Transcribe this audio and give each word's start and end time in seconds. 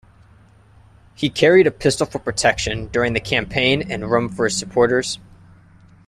He 1.13 1.29
carried 1.29 1.67
a 1.67 1.71
pistol 1.71 2.07
for 2.07 2.17
protection 2.17 2.87
during 2.87 3.13
the 3.13 3.19
campaign 3.19 3.91
and 3.91 4.09
rum 4.09 4.29
for 4.29 4.45
his 4.45 4.57
supporters. 4.57 5.19